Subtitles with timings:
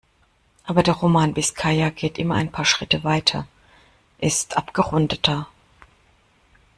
[0.63, 3.45] Aber der Roman "Biskaya" geht immer ein paar Schritte weiter,
[4.17, 5.47] ist abgerundeter.